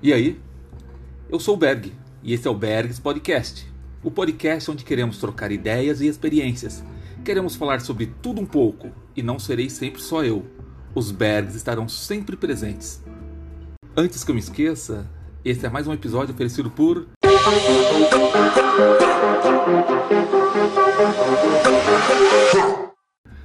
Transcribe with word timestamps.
E 0.00 0.12
aí? 0.12 0.40
Eu 1.28 1.40
sou 1.40 1.54
o 1.54 1.56
Berg 1.56 1.92
e 2.22 2.32
esse 2.32 2.46
é 2.46 2.50
o 2.50 2.54
Bergs 2.54 3.00
Podcast. 3.00 3.66
O 4.00 4.12
podcast 4.12 4.70
onde 4.70 4.84
queremos 4.84 5.18
trocar 5.18 5.50
ideias 5.50 6.00
e 6.00 6.06
experiências. 6.06 6.84
Queremos 7.24 7.56
falar 7.56 7.80
sobre 7.80 8.06
tudo 8.22 8.40
um 8.40 8.46
pouco 8.46 8.92
e 9.16 9.24
não 9.24 9.40
serei 9.40 9.68
sempre 9.68 10.00
só 10.00 10.22
eu. 10.22 10.46
Os 10.94 11.10
Bergs 11.10 11.56
estarão 11.56 11.88
sempre 11.88 12.36
presentes. 12.36 13.02
Antes 13.96 14.22
que 14.22 14.30
eu 14.30 14.36
me 14.36 14.40
esqueça, 14.40 15.10
esse 15.44 15.66
é 15.66 15.68
mais 15.68 15.88
um 15.88 15.92
episódio 15.92 16.32
oferecido 16.32 16.70
por. 16.70 17.08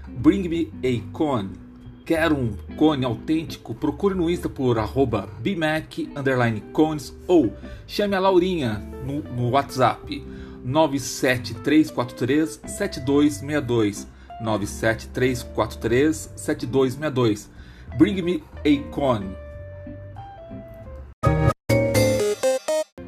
Bring 0.08 0.48
me 0.48 0.72
a 0.84 1.12
cone 1.12 1.73
Quer 2.06 2.34
um 2.34 2.52
cone 2.76 3.06
autêntico? 3.06 3.73
Procure 3.73 4.14
no 4.14 4.30
Insta 4.30 4.50
por 4.50 4.77
arroba 4.77 5.30
bmac_cones 5.40 7.14
ou 7.26 7.54
chame 7.88 8.14
a 8.14 8.20
Laurinha 8.20 8.84
no, 9.05 9.23
no 9.23 9.52
WhatsApp 9.52 10.22
97343 10.66 12.60
7262 12.68 14.05
97343 14.41 16.34
7262 16.36 17.50
Bring 17.98 18.22
me 18.22 18.44
a 18.58 18.84
cone. 18.91 19.34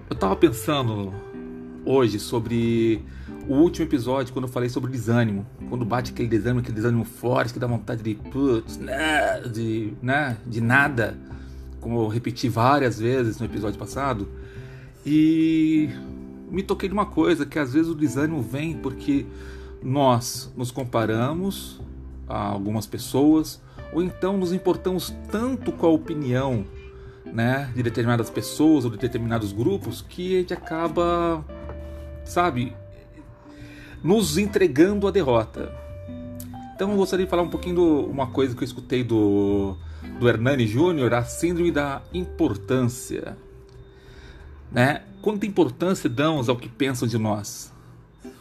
Eu 0.09 0.15
tava 0.15 0.37
pensando 0.37 1.13
hoje 1.83 2.17
sobre 2.17 3.03
o 3.47 3.53
último 3.53 3.85
episódio, 3.85 4.33
quando 4.33 4.45
eu 4.45 4.51
falei 4.51 4.69
sobre 4.69 4.91
desânimo, 4.91 5.45
quando 5.69 5.85
bate 5.85 6.11
aquele 6.11 6.27
desânimo, 6.27 6.61
aquele 6.61 6.75
desânimo 6.75 7.05
forte, 7.05 7.53
que 7.53 7.59
dá 7.59 7.67
vontade 7.67 8.01
de 8.01 8.15
putz, 8.15 8.77
né, 8.77 9.41
de, 9.41 9.93
né, 10.01 10.37
de 10.45 10.61
nada, 10.61 11.17
como 11.79 12.01
eu 12.01 12.07
repeti 12.07 12.49
várias 12.49 12.99
vezes 12.99 13.39
no 13.39 13.45
episódio 13.45 13.77
passado, 13.77 14.27
e 15.05 15.89
me 16.49 16.63
toquei 16.63 16.89
de 16.89 16.93
uma 16.93 17.05
coisa, 17.05 17.45
que 17.45 17.59
às 17.59 17.73
vezes 17.73 17.89
o 17.89 17.95
desânimo 17.95 18.41
vem 18.41 18.75
porque 18.75 19.25
nós 19.83 20.51
nos 20.57 20.71
comparamos 20.71 21.79
a 22.27 22.47
algumas 22.47 22.87
pessoas, 22.87 23.61
ou 23.93 24.01
então 24.01 24.37
nos 24.37 24.51
importamos 24.51 25.13
tanto 25.31 25.71
com 25.71 25.85
a 25.85 25.89
opinião 25.89 26.65
né, 27.25 27.71
de 27.75 27.83
determinadas 27.83 28.29
pessoas 28.29 28.85
ou 28.85 28.91
de 28.91 28.97
determinados 28.97 29.51
grupos 29.51 30.01
que 30.01 30.35
a 30.35 30.39
gente 30.39 30.53
acaba, 30.53 31.45
sabe, 32.23 32.73
nos 34.05 34.37
entregando 34.37 35.07
a 35.07 35.11
derrota. 35.11 35.73
Então 36.75 36.91
eu 36.91 36.97
gostaria 36.97 37.25
de 37.25 37.29
falar 37.29 37.41
um 37.41 37.49
pouquinho 37.49 37.75
de 37.75 38.11
uma 38.11 38.27
coisa 38.27 38.55
que 38.55 38.61
eu 38.61 38.65
escutei 38.65 39.03
do, 39.03 39.75
do 40.19 40.29
Hernani 40.29 40.67
Júnior, 40.67 41.11
a 41.15 41.23
síndrome 41.23 41.71
da 41.71 42.03
importância. 42.13 43.35
Né? 44.71 45.01
Quanta 45.23 45.47
importância 45.47 46.07
damos 46.07 46.49
ao 46.49 46.55
que 46.55 46.69
pensam 46.69 47.07
de 47.07 47.17
nós? 47.17 47.73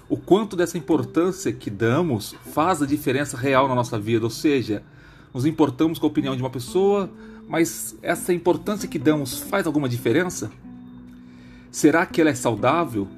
O 0.06 0.18
quanto 0.18 0.54
dessa 0.54 0.76
importância 0.76 1.50
que 1.50 1.70
damos 1.70 2.36
faz 2.52 2.82
a 2.82 2.86
diferença 2.86 3.34
real 3.34 3.66
na 3.66 3.74
nossa 3.74 3.98
vida, 3.98 4.26
ou 4.26 4.30
seja, 4.30 4.82
nos 5.32 5.46
importamos 5.46 5.98
com 5.98 6.04
a 6.04 6.10
opinião 6.10 6.36
de 6.36 6.42
uma 6.42 6.50
pessoa, 6.50 7.10
mas 7.48 7.96
essa 8.02 8.34
importância 8.34 8.86
que 8.86 8.98
damos 8.98 9.38
faz 9.38 9.66
alguma 9.66 9.88
diferença? 9.88 10.52
Será 11.70 12.04
que 12.04 12.20
ela 12.20 12.28
é 12.28 12.34
saudável? 12.34 13.08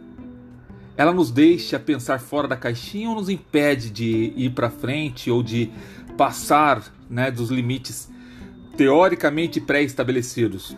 Ela 0.97 1.13
nos 1.13 1.31
deixa 1.31 1.79
pensar 1.79 2.21
fora 2.21 2.49
da 2.49 2.57
caixinha 2.57 3.11
ou 3.11 3.17
nos 3.17 3.29
impede 3.29 3.91
de 3.91 4.33
ir 4.37 4.51
para 4.51 4.71
frente 4.71 5.31
ou 5.31 5.43
de 5.43 5.71
passar 6.17 6.83
né, 7.09 7.31
dos 7.31 7.51
limites 7.51 8.09
teoricamente 8.77 9.61
pré-estabelecidos? 9.61 10.77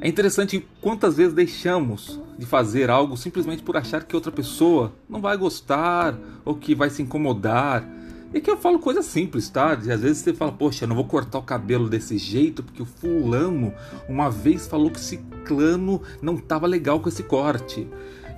É 0.00 0.08
interessante 0.08 0.64
quantas 0.80 1.16
vezes 1.16 1.34
deixamos 1.34 2.20
de 2.38 2.46
fazer 2.46 2.90
algo 2.90 3.16
simplesmente 3.16 3.62
por 3.62 3.76
achar 3.76 4.04
que 4.04 4.14
outra 4.14 4.30
pessoa 4.30 4.92
não 5.08 5.20
vai 5.20 5.36
gostar 5.36 6.16
ou 6.44 6.54
que 6.54 6.74
vai 6.74 6.90
se 6.90 7.02
incomodar. 7.02 7.88
E 8.32 8.38
aqui 8.38 8.50
eu 8.50 8.56
falo 8.56 8.78
coisa 8.78 9.02
simples, 9.02 9.48
tá? 9.48 9.72
às 9.72 10.00
vezes 10.00 10.18
você 10.18 10.34
fala, 10.34 10.52
poxa, 10.52 10.84
eu 10.84 10.88
não 10.88 10.96
vou 10.96 11.06
cortar 11.06 11.38
o 11.38 11.42
cabelo 11.42 11.88
desse 11.88 12.18
jeito 12.18 12.62
porque 12.62 12.82
o 12.82 12.86
fulano 12.86 13.72
uma 14.08 14.30
vez 14.30 14.66
falou 14.66 14.90
que 14.90 14.98
esse 14.98 15.16
clano 15.44 16.02
não 16.20 16.34
estava 16.34 16.66
legal 16.66 17.00
com 17.00 17.08
esse 17.08 17.22
corte. 17.22 17.88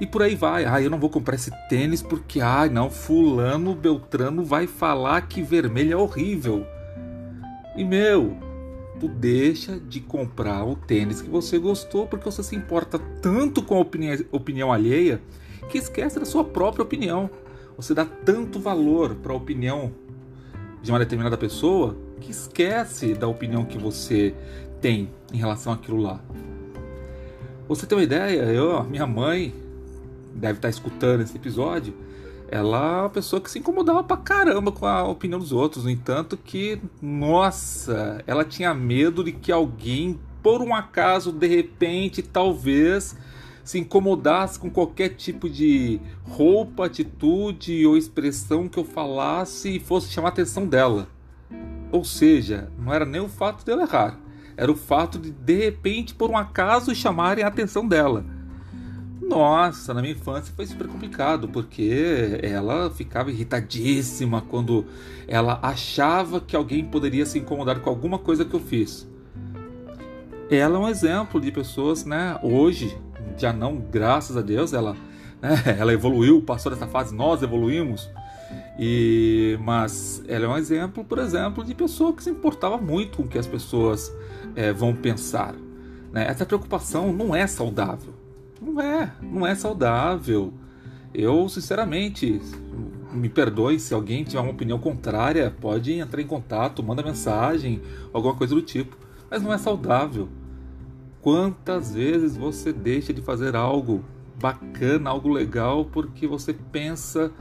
E 0.00 0.06
por 0.06 0.22
aí 0.22 0.34
vai. 0.34 0.64
Ah, 0.64 0.80
eu 0.80 0.90
não 0.90 0.98
vou 0.98 1.10
comprar 1.10 1.34
esse 1.34 1.50
tênis 1.68 2.02
porque, 2.02 2.40
ah, 2.40 2.68
não, 2.70 2.88
fulano 2.88 3.74
Beltrano 3.74 4.44
vai 4.44 4.66
falar 4.66 5.22
que 5.22 5.42
vermelho 5.42 5.92
é 5.92 5.96
horrível. 5.96 6.64
E 7.76 7.84
meu, 7.84 8.36
tu 8.98 9.08
deixa 9.08 9.78
de 9.78 10.00
comprar 10.00 10.64
o 10.64 10.76
tênis 10.76 11.20
que 11.20 11.28
você 11.28 11.58
gostou 11.58 12.06
porque 12.06 12.24
você 12.24 12.42
se 12.42 12.54
importa 12.54 12.98
tanto 13.20 13.62
com 13.62 13.76
a 13.76 13.80
opinião, 13.80 14.18
opinião 14.30 14.72
alheia 14.72 15.20
que 15.68 15.78
esquece 15.78 16.18
da 16.18 16.24
sua 16.24 16.44
própria 16.44 16.82
opinião. 16.82 17.30
Você 17.76 17.94
dá 17.94 18.04
tanto 18.04 18.58
valor 18.58 19.14
para 19.16 19.32
a 19.32 19.36
opinião 19.36 19.92
de 20.82 20.90
uma 20.90 20.98
determinada 20.98 21.36
pessoa 21.36 21.96
que 22.20 22.30
esquece 22.30 23.14
da 23.14 23.28
opinião 23.28 23.64
que 23.64 23.78
você 23.78 24.34
tem 24.80 25.10
em 25.32 25.36
relação 25.36 25.72
àquilo 25.72 26.00
lá. 26.00 26.20
Você 27.68 27.86
tem 27.86 27.98
uma 27.98 28.04
ideia? 28.04 28.42
Eu, 28.44 28.82
minha 28.84 29.06
mãe, 29.06 29.54
deve 30.38 30.58
estar 30.58 30.68
escutando 30.68 31.20
esse 31.20 31.36
episódio, 31.36 31.94
ela 32.50 32.98
é 32.98 33.00
uma 33.02 33.10
pessoa 33.10 33.40
que 33.40 33.50
se 33.50 33.58
incomodava 33.58 34.02
pra 34.02 34.16
caramba 34.16 34.72
com 34.72 34.86
a 34.86 35.04
opinião 35.04 35.38
dos 35.38 35.52
outros. 35.52 35.84
No 35.84 35.90
entanto, 35.90 36.36
que, 36.36 36.80
nossa, 37.02 38.22
ela 38.26 38.44
tinha 38.44 38.72
medo 38.72 39.22
de 39.22 39.32
que 39.32 39.52
alguém, 39.52 40.18
por 40.42 40.62
um 40.62 40.74
acaso, 40.74 41.30
de 41.30 41.46
repente, 41.46 42.22
talvez 42.22 43.14
se 43.62 43.78
incomodasse 43.78 44.58
com 44.58 44.70
qualquer 44.70 45.10
tipo 45.10 45.46
de 45.46 46.00
roupa, 46.24 46.86
atitude 46.86 47.84
ou 47.84 47.98
expressão 47.98 48.66
que 48.66 48.78
eu 48.78 48.84
falasse 48.84 49.76
e 49.76 49.80
fosse 49.80 50.10
chamar 50.10 50.28
a 50.28 50.32
atenção 50.32 50.66
dela. 50.66 51.06
Ou 51.92 52.02
seja, 52.02 52.70
não 52.78 52.94
era 52.94 53.04
nem 53.04 53.20
o 53.20 53.28
fato 53.28 53.62
de 53.62 53.70
eu 53.70 53.78
errar, 53.78 54.18
era 54.56 54.72
o 54.72 54.76
fato 54.76 55.18
de 55.18 55.30
de 55.30 55.54
repente, 55.54 56.14
por 56.14 56.30
um 56.30 56.36
acaso, 56.36 56.94
chamarem 56.94 57.44
a 57.44 57.48
atenção 57.48 57.86
dela. 57.86 58.24
Nossa, 59.20 59.92
na 59.92 60.00
minha 60.00 60.14
infância 60.14 60.52
foi 60.54 60.66
super 60.66 60.86
complicado, 60.86 61.48
porque 61.48 62.38
ela 62.42 62.90
ficava 62.90 63.30
irritadíssima 63.30 64.42
quando 64.42 64.86
ela 65.26 65.58
achava 65.62 66.40
que 66.40 66.54
alguém 66.54 66.84
poderia 66.84 67.26
se 67.26 67.38
incomodar 67.38 67.80
com 67.80 67.90
alguma 67.90 68.18
coisa 68.18 68.44
que 68.44 68.54
eu 68.54 68.60
fiz. 68.60 69.08
Ela 70.50 70.76
é 70.76 70.78
um 70.80 70.88
exemplo 70.88 71.40
de 71.40 71.52
pessoas, 71.52 72.04
né? 72.04 72.38
Hoje, 72.42 72.96
já 73.36 73.52
não, 73.52 73.76
graças 73.76 74.36
a 74.36 74.40
Deus, 74.40 74.72
ela, 74.72 74.96
né, 75.42 75.62
ela 75.78 75.92
evoluiu, 75.92 76.40
passou 76.40 76.72
dessa 76.72 76.86
fase, 76.86 77.14
nós 77.14 77.42
evoluímos. 77.42 78.08
E, 78.78 79.58
mas 79.60 80.22
ela 80.28 80.46
é 80.46 80.48
um 80.48 80.56
exemplo, 80.56 81.04
por 81.04 81.18
exemplo, 81.18 81.64
de 81.64 81.74
pessoa 81.74 82.12
que 82.12 82.22
se 82.22 82.30
importava 82.30 82.78
muito 82.78 83.18
com 83.18 83.24
o 83.24 83.28
que 83.28 83.36
as 83.36 83.46
pessoas 83.46 84.12
é, 84.54 84.72
vão 84.72 84.94
pensar. 84.94 85.54
Né? 86.12 86.26
Essa 86.28 86.46
preocupação 86.46 87.12
não 87.12 87.34
é 87.34 87.46
saudável. 87.46 88.17
Não 88.60 88.80
é, 88.80 89.12
não 89.22 89.46
é 89.46 89.54
saudável. 89.54 90.52
Eu, 91.14 91.48
sinceramente, 91.48 92.40
me 93.12 93.28
perdoe 93.28 93.78
se 93.78 93.94
alguém 93.94 94.24
tiver 94.24 94.40
uma 94.40 94.50
opinião 94.50 94.78
contrária, 94.78 95.54
pode 95.60 95.92
entrar 95.92 96.20
em 96.20 96.26
contato, 96.26 96.82
manda 96.82 97.02
mensagem, 97.02 97.80
alguma 98.12 98.34
coisa 98.34 98.54
do 98.54 98.62
tipo. 98.62 98.96
Mas 99.30 99.42
não 99.42 99.52
é 99.52 99.58
saudável. 99.58 100.28
Quantas 101.20 101.94
vezes 101.94 102.36
você 102.36 102.72
deixa 102.72 103.12
de 103.12 103.20
fazer 103.20 103.56
algo 103.56 104.04
bacana, 104.40 105.10
algo 105.10 105.28
legal, 105.28 105.84
porque 105.84 106.26
você 106.26 106.52
pensa 106.52 107.32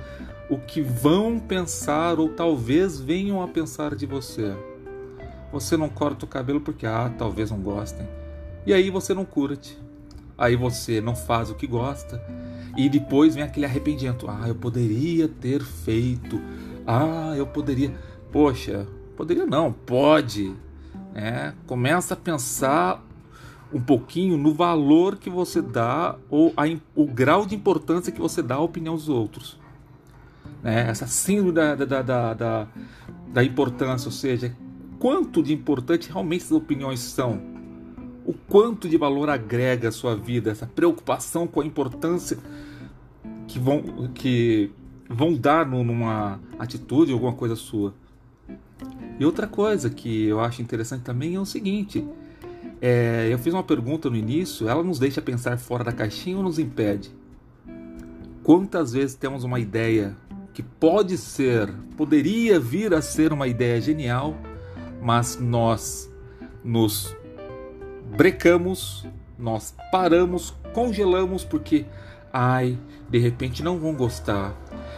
o 0.50 0.58
que 0.58 0.82
vão 0.82 1.40
pensar 1.40 2.20
ou 2.20 2.30
talvez 2.30 3.00
venham 3.00 3.42
a 3.42 3.48
pensar 3.48 3.96
de 3.96 4.06
você? 4.06 4.56
Você 5.52 5.78
não 5.78 5.90
corta 5.90 6.26
o 6.26 6.28
cabelo 6.28 6.60
porque, 6.60 6.86
ah, 6.86 7.14
talvez 7.18 7.52
não 7.52 7.60
gostem. 7.60 8.08
E 8.66 8.74
aí 8.74 8.90
você 8.90 9.14
não 9.14 9.24
curte 9.24 9.80
aí 10.38 10.56
você 10.56 11.02
não 11.02 11.16
faz 11.16 11.50
o 11.50 11.56
que 11.56 11.66
gosta 11.66 12.22
e 12.78 12.88
depois 12.88 13.34
vem 13.34 13.44
aquele 13.44 13.66
arrependimento. 13.66 14.30
Ah, 14.30 14.48
eu 14.48 14.56
poderia 14.56 15.28
ter 15.28 15.64
feito. 15.64 16.40
Ah, 16.86 17.34
eu 17.36 17.48
poderia. 17.48 17.94
Poxa, 18.32 18.88
poderia 19.16 19.46
não, 19.46 19.74
pode. 19.74 20.54
É, 21.16 21.54
começa 21.66 22.14
a 22.14 22.18
pensar 22.18 23.04
um 23.74 23.82
pouquinho 23.82 24.38
no 24.38 24.54
valor 24.54 25.18
que 25.18 25.30
você 25.30 25.62
dá 25.62 26.16
ou 26.30 26.54
a, 26.56 26.64
o 26.96 27.06
grau 27.06 27.46
de 27.46 27.56
importância 27.56 28.12
que 28.12 28.22
você 28.22 28.42
dá 28.44 28.56
à 28.56 28.62
opinião 28.62 28.96
dos 28.96 29.10
outros. 29.10 29.60
Né? 30.62 30.88
Essa 30.88 31.08
síndrome 31.08 31.52
da, 31.52 31.76
da, 31.76 32.02
da, 32.02 32.34
da, 32.34 32.68
da 33.34 33.44
importância, 33.44 34.08
ou 34.08 34.12
seja, 34.12 34.56
quanto 35.00 35.42
de 35.42 35.54
importante 35.54 36.10
realmente 36.10 36.44
essas 36.44 36.52
opiniões 36.52 37.00
são 37.00 37.57
o 38.28 38.34
quanto 38.34 38.90
de 38.90 38.98
valor 38.98 39.30
agrega 39.30 39.88
a 39.88 39.92
sua 39.92 40.14
vida, 40.14 40.52
essa 40.52 40.68
preocupação 40.68 41.48
com 41.48 41.62
a 41.62 41.66
importância 41.66 42.38
que 43.48 43.58
vão, 43.58 44.10
que 44.14 44.70
vão 45.10 45.34
dar 45.34 45.66
numa 45.66 46.38
atitude, 46.60 47.14
alguma 47.14 47.32
coisa 47.32 47.56
sua. 47.56 47.94
E 49.18 49.26
outra 49.26 49.48
coisa 49.48 49.90
que 49.90 50.26
eu 50.26 50.42
acho 50.42 50.62
interessante 50.62 51.04
também 51.04 51.36
é 51.36 51.40
o 51.40 51.46
seguinte: 51.46 52.06
É, 52.82 53.30
eu 53.32 53.40
fiz 53.40 53.54
uma 53.54 53.64
pergunta 53.64 54.10
no 54.10 54.16
início, 54.18 54.68
ela 54.68 54.84
nos 54.84 55.00
deixa 55.00 55.22
pensar 55.22 55.58
fora 55.58 55.86
da 55.86 55.94
caixinha 55.94 56.36
ou 56.36 56.44
nos 56.44 56.60
impede? 56.60 57.10
Quantas 58.44 58.92
vezes 58.92 59.16
temos 59.16 59.46
uma 59.46 59.60
ideia 59.60 60.16
que 60.54 60.62
pode 60.62 61.18
ser, 61.18 61.74
poderia 61.96 62.60
vir 62.60 62.94
a 62.94 63.02
ser 63.02 63.32
uma 63.32 63.48
ideia 63.48 63.80
genial, 63.80 64.36
mas 65.02 65.40
nós 65.40 66.12
nos 66.64 67.16
brecamos, 68.18 69.06
nós 69.38 69.76
paramos, 69.92 70.52
congelamos 70.74 71.44
porque, 71.44 71.86
ai, 72.34 72.76
de 73.08 73.20
repente 73.20 73.62
não 73.62 73.78
vão 73.78 73.94
gostar. 73.94 74.56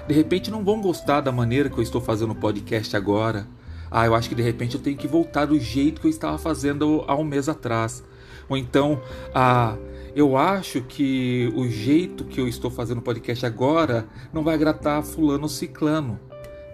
De 0.07 0.13
repente 0.13 0.49
não 0.49 0.63
vão 0.63 0.79
gostar 0.79 1.19
da 1.19 1.31
maneira 1.31 1.69
que 1.69 1.77
eu 1.77 1.83
estou 1.83 1.99
fazendo 1.99 2.31
o 2.31 2.35
podcast 2.35 2.95
agora. 2.95 3.45
Ah, 3.91 4.05
eu 4.05 4.15
acho 4.15 4.29
que 4.29 4.35
de 4.35 4.41
repente 4.41 4.75
eu 4.75 4.81
tenho 4.81 4.95
que 4.95 5.07
voltar 5.07 5.47
do 5.47 5.59
jeito 5.59 5.99
que 5.99 6.07
eu 6.07 6.11
estava 6.11 6.37
fazendo 6.37 7.03
há 7.07 7.15
um 7.15 7.25
mês 7.25 7.49
atrás. 7.49 8.01
Ou 8.47 8.55
então, 8.55 9.01
ah, 9.35 9.75
eu 10.15 10.37
acho 10.37 10.81
que 10.81 11.51
o 11.57 11.67
jeito 11.67 12.23
que 12.23 12.39
eu 12.39 12.47
estou 12.47 12.71
fazendo 12.71 12.99
o 12.99 13.01
podcast 13.01 13.45
agora 13.45 14.07
não 14.31 14.45
vai 14.45 14.55
agradar 14.55 15.03
fulano 15.03 15.49
ciclano. 15.49 16.17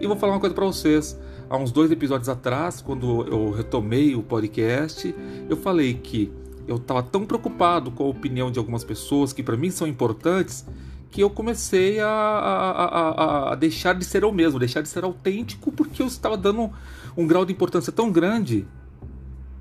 E 0.00 0.06
vou 0.06 0.16
falar 0.16 0.34
uma 0.34 0.40
coisa 0.40 0.54
para 0.54 0.64
vocês. 0.64 1.18
Há 1.48 1.56
uns 1.56 1.70
dois 1.70 1.92
episódios 1.92 2.28
atrás, 2.28 2.80
quando 2.80 3.24
eu 3.28 3.52
retomei 3.52 4.16
o 4.16 4.22
podcast, 4.22 5.14
eu 5.48 5.56
falei 5.56 5.94
que 5.94 6.32
eu 6.66 6.76
estava 6.76 7.04
tão 7.04 7.24
preocupado 7.24 7.92
com 7.92 8.04
a 8.04 8.08
opinião 8.08 8.50
de 8.50 8.58
algumas 8.58 8.82
pessoas 8.82 9.32
que 9.32 9.44
para 9.44 9.56
mim 9.56 9.70
são 9.70 9.86
importantes 9.86 10.66
que 11.08 11.22
eu 11.22 11.30
comecei 11.30 12.00
a, 12.00 12.08
a, 12.08 12.84
a, 12.84 13.52
a, 13.52 13.54
deixar 13.54 13.94
de 13.94 14.04
ser 14.04 14.24
eu 14.24 14.32
mesmo, 14.32 14.58
deixar 14.58 14.82
de 14.82 14.88
ser 14.88 15.04
autêntico, 15.04 15.70
porque 15.70 16.02
eu 16.02 16.06
estava 16.06 16.36
dando 16.36 16.68
um 17.16 17.26
grau 17.26 17.44
de 17.44 17.52
importância 17.52 17.92
tão 17.92 18.10
grande. 18.10 18.66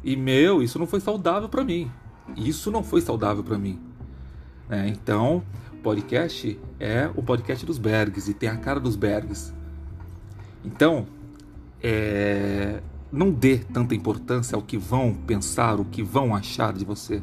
E 0.03 0.15
meu, 0.15 0.63
isso 0.63 0.79
não 0.79 0.87
foi 0.87 0.99
saudável 0.99 1.47
para 1.47 1.63
mim. 1.63 1.91
Isso 2.35 2.71
não 2.71 2.83
foi 2.83 2.99
saudável 2.99 3.43
para 3.43 3.59
mim. 3.59 3.79
É, 4.69 4.87
então, 4.87 5.43
podcast 5.83 6.59
é 6.79 7.09
o 7.15 7.21
podcast 7.21 7.63
dos 7.63 7.77
Bergs 7.77 8.27
e 8.27 8.33
tem 8.33 8.49
a 8.49 8.57
cara 8.57 8.79
dos 8.79 8.95
Bergs. 8.95 9.53
Então, 10.63 11.05
é, 11.87 12.81
não 13.11 13.29
dê 13.29 13.59
tanta 13.59 13.93
importância 13.93 14.55
ao 14.55 14.61
que 14.63 14.75
vão 14.75 15.13
pensar, 15.13 15.79
o 15.79 15.85
que 15.85 16.01
vão 16.01 16.35
achar 16.35 16.73
de 16.73 16.83
você. 16.83 17.21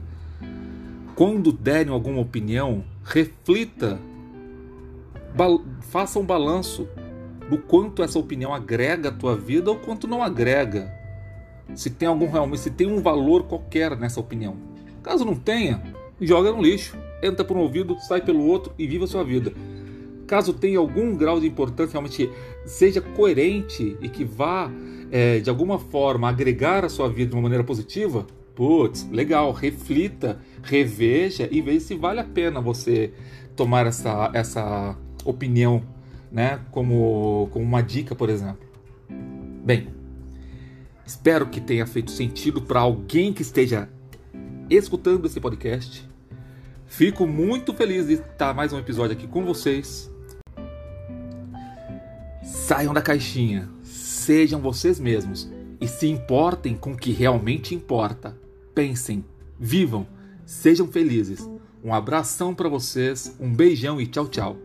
Quando 1.16 1.50
derem 1.50 1.92
alguma 1.92 2.20
opinião, 2.20 2.84
reflita, 3.04 3.98
faça 5.80 6.16
um 6.20 6.24
balanço 6.24 6.86
do 7.50 7.58
quanto 7.58 8.04
essa 8.04 8.20
opinião 8.20 8.54
agrega 8.54 9.08
à 9.08 9.12
tua 9.12 9.36
vida 9.36 9.68
ou 9.68 9.76
quanto 9.76 10.06
não 10.06 10.22
agrega. 10.22 10.94
Se 11.74 11.90
tem 11.90 12.06
algum 12.06 12.30
realmente, 12.30 12.60
se 12.60 12.70
tem 12.70 12.86
um 12.86 13.02
valor 13.02 13.42
qualquer 13.42 13.96
nessa 13.96 14.20
opinião. 14.20 14.56
Caso 15.02 15.24
não 15.24 15.34
tenha, 15.34 15.82
joga 16.20 16.52
no 16.52 16.62
lixo, 16.62 16.96
entra 17.20 17.44
por 17.44 17.56
um 17.56 17.60
ouvido, 17.60 17.98
sai 17.98 18.20
pelo 18.20 18.46
outro 18.46 18.72
e 18.78 18.86
viva 18.86 19.06
a 19.06 19.08
sua 19.08 19.24
vida. 19.24 19.52
Caso 20.32 20.54
tenha 20.54 20.78
algum 20.78 21.14
grau 21.14 21.38
de 21.38 21.46
importância, 21.46 21.92
realmente 21.92 22.30
seja 22.64 23.02
coerente 23.02 23.98
e 24.00 24.08
que 24.08 24.24
vá 24.24 24.72
é, 25.10 25.40
de 25.40 25.50
alguma 25.50 25.78
forma 25.78 26.26
agregar 26.26 26.86
a 26.86 26.88
sua 26.88 27.06
vida 27.06 27.28
de 27.28 27.36
uma 27.36 27.42
maneira 27.42 27.62
positiva, 27.62 28.26
putz, 28.54 29.06
legal, 29.10 29.52
reflita, 29.52 30.40
reveja 30.62 31.46
e 31.52 31.60
veja 31.60 31.80
se 31.80 31.94
vale 31.96 32.18
a 32.18 32.24
pena 32.24 32.62
você 32.62 33.12
tomar 33.54 33.86
essa, 33.86 34.30
essa 34.32 34.96
opinião 35.22 35.82
né, 36.30 36.60
como, 36.70 37.50
como 37.52 37.62
uma 37.62 37.82
dica, 37.82 38.14
por 38.14 38.30
exemplo. 38.30 38.66
Bem, 39.62 39.88
espero 41.04 41.44
que 41.44 41.60
tenha 41.60 41.86
feito 41.86 42.10
sentido 42.10 42.62
para 42.62 42.80
alguém 42.80 43.34
que 43.34 43.42
esteja 43.42 43.86
escutando 44.70 45.26
esse 45.26 45.38
podcast. 45.38 46.08
Fico 46.86 47.26
muito 47.26 47.74
feliz 47.74 48.06
de 48.06 48.14
estar 48.14 48.54
mais 48.54 48.72
um 48.72 48.78
episódio 48.78 49.14
aqui 49.14 49.26
com 49.26 49.44
vocês. 49.44 50.10
Saiam 52.64 52.94
da 52.94 53.02
caixinha, 53.02 53.68
sejam 53.82 54.60
vocês 54.60 55.00
mesmos 55.00 55.50
e 55.80 55.88
se 55.88 56.06
importem 56.06 56.76
com 56.76 56.92
o 56.92 56.96
que 56.96 57.10
realmente 57.10 57.74
importa. 57.74 58.38
Pensem, 58.72 59.24
vivam, 59.58 60.06
sejam 60.46 60.86
felizes. 60.86 61.44
Um 61.82 61.92
abração 61.92 62.54
para 62.54 62.68
vocês, 62.68 63.36
um 63.40 63.52
beijão 63.52 64.00
e 64.00 64.06
tchau, 64.06 64.28
tchau. 64.28 64.56